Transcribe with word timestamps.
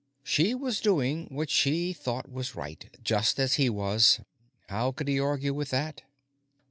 She 0.23 0.55
was 0.55 0.81
doing 0.81 1.27
what 1.29 1.51
she 1.51 1.93
thought 1.93 2.27
was 2.27 2.55
right, 2.55 2.89
just 3.03 3.37
as 3.39 3.53
he 3.61 3.69
was; 3.69 4.19
how 4.67 4.91
could 4.91 5.07
he 5.07 5.19
argue 5.19 5.53
with 5.53 5.69
that? 5.69 6.01